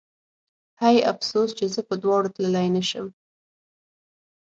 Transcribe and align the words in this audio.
هی 0.81 0.97
افسوس 1.11 1.49
چې 1.57 1.65
زه 1.73 1.81
په 1.89 1.95
دواړو 2.03 2.33
تللی 2.35 2.67
نه 2.75 2.83
شم 2.89 3.07